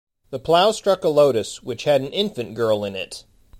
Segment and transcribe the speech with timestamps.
[0.31, 3.23] The plough struck a lotus, which had an infant girl in it.